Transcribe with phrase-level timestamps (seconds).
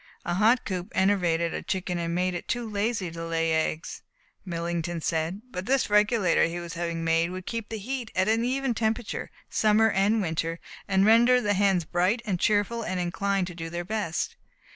[0.25, 4.01] A hot coop enervated a chicken and made it too lazy to lay eggs,
[4.43, 8.43] Millington said, but this regulator he was having made would keep the heat at an
[8.43, 13.53] even temperature, summer and winter, and render the hens bright and cheerful and inclined to
[13.53, 14.37] do their best.